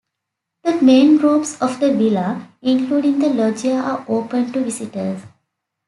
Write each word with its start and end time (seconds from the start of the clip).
The 0.63 0.81
main 0.81 1.17
rooms 1.19 1.61
of 1.61 1.79
the 1.79 1.93
villa, 1.93 2.47
including 2.63 3.19
the 3.19 3.29
Loggia, 3.29 3.75
are 3.83 4.03
open 4.09 4.51
to 4.51 4.63
visitors. 4.63 5.21